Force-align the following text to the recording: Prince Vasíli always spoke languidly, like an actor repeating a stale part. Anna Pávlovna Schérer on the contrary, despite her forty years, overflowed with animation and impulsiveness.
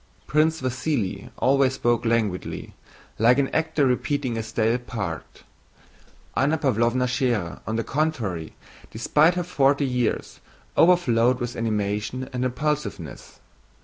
Prince 0.25 0.61
Vasíli 0.63 1.29
always 1.37 1.75
spoke 1.75 2.05
languidly, 2.05 2.73
like 3.19 3.37
an 3.37 3.49
actor 3.49 3.85
repeating 3.85 4.35
a 4.35 4.41
stale 4.41 4.79
part. 4.79 5.43
Anna 6.35 6.57
Pávlovna 6.57 7.05
Schérer 7.05 7.59
on 7.67 7.75
the 7.75 7.83
contrary, 7.83 8.55
despite 8.89 9.35
her 9.35 9.43
forty 9.43 9.85
years, 9.85 10.39
overflowed 10.75 11.39
with 11.39 11.55
animation 11.55 12.27
and 12.33 12.43
impulsiveness. 12.43 13.39